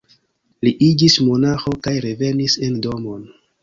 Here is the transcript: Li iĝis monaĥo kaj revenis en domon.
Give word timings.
Li 0.67 0.73
iĝis 0.85 1.19
monaĥo 1.29 1.77
kaj 1.87 1.97
revenis 2.09 2.61
en 2.71 2.85
domon. 2.91 3.27